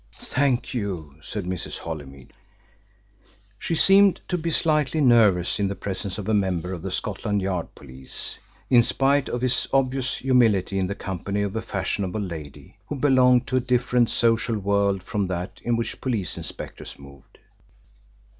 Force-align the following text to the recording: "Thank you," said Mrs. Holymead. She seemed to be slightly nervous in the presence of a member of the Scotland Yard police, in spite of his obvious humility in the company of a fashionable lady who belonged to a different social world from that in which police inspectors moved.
"Thank 0.15 0.73
you," 0.73 1.17
said 1.21 1.45
Mrs. 1.45 1.77
Holymead. 1.77 2.33
She 3.59 3.75
seemed 3.75 4.19
to 4.29 4.35
be 4.35 4.49
slightly 4.49 4.99
nervous 4.99 5.59
in 5.59 5.67
the 5.67 5.75
presence 5.75 6.17
of 6.17 6.27
a 6.27 6.33
member 6.33 6.73
of 6.73 6.81
the 6.81 6.89
Scotland 6.89 7.39
Yard 7.43 7.75
police, 7.75 8.39
in 8.67 8.81
spite 8.81 9.29
of 9.29 9.41
his 9.41 9.67
obvious 9.71 10.15
humility 10.15 10.79
in 10.79 10.87
the 10.87 10.95
company 10.95 11.43
of 11.43 11.55
a 11.55 11.61
fashionable 11.61 12.19
lady 12.19 12.79
who 12.87 12.95
belonged 12.95 13.45
to 13.45 13.57
a 13.57 13.61
different 13.61 14.09
social 14.09 14.57
world 14.57 15.03
from 15.03 15.27
that 15.27 15.61
in 15.63 15.77
which 15.77 16.01
police 16.01 16.35
inspectors 16.35 16.97
moved. 16.97 17.37